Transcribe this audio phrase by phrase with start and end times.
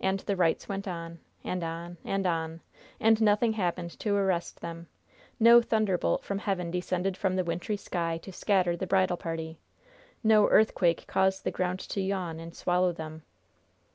[0.00, 2.62] And the rites went on, and on, and on,
[2.98, 4.86] and nothing happened to arrest them
[5.38, 9.58] no thunderbolt from heaven descended from the wintry sky to scatter the bridal party
[10.24, 13.24] no earthquake caused the ground to yawn and swallow them.